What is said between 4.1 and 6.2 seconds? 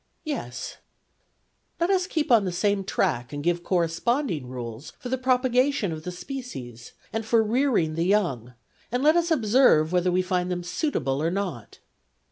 ing rules for the propagation of the